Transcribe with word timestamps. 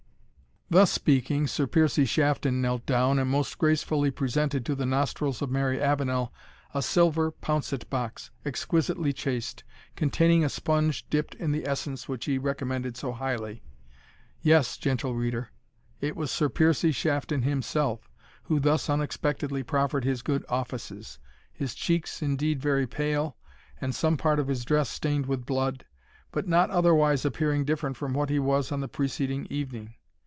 Thus 0.73 0.89
speaking, 0.89 1.47
Sir 1.47 1.67
Piercie 1.67 2.05
Shafton 2.07 2.61
knelt 2.61 2.85
down, 2.85 3.19
and 3.19 3.29
most 3.29 3.57
gracefully 3.57 4.09
presented 4.09 4.65
to 4.65 4.73
the 4.73 4.85
nostrils 4.85 5.41
of 5.41 5.49
Mary 5.51 5.81
Avenel 5.81 6.31
a 6.73 6.81
silver 6.81 7.29
pouncet 7.29 7.89
box, 7.89 8.31
exquisitely 8.45 9.11
chased, 9.11 9.65
containing 9.97 10.45
a 10.45 10.49
sponge 10.49 11.05
dipt 11.09 11.35
in 11.35 11.51
the 11.51 11.67
essence 11.67 12.07
which 12.07 12.23
he 12.23 12.37
recommmended 12.37 12.95
so 12.95 13.11
highly. 13.11 13.63
Yes, 14.41 14.77
gentle 14.77 15.13
reader, 15.13 15.51
it 15.99 16.15
was 16.15 16.31
Sir 16.31 16.47
Piercie 16.47 16.93
Shafton 16.95 17.41
himself 17.41 18.09
who 18.43 18.57
thus 18.57 18.89
unexpectedly 18.89 19.63
proffered 19.63 20.05
his 20.05 20.21
good 20.21 20.45
offices! 20.47 21.19
his 21.51 21.75
cheeks, 21.75 22.21
indeed, 22.21 22.61
very 22.61 22.87
pale, 22.87 23.35
and 23.81 23.93
some 23.93 24.15
part 24.15 24.39
of 24.39 24.47
his 24.47 24.63
dress 24.63 24.87
stained 24.87 25.25
with 25.25 25.45
blood, 25.45 25.83
but 26.31 26.47
not 26.47 26.69
otherwise 26.69 27.25
appearing 27.25 27.65
different 27.65 27.97
from 27.97 28.13
what 28.13 28.29
he 28.29 28.39
was 28.39 28.71
on 28.71 28.79
the 28.79 28.87
preceding 28.87 29.45
evening. 29.49 29.95